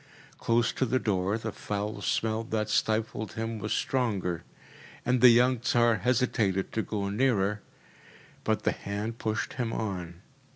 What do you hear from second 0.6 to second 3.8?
to the door, the foul smell that stifled him was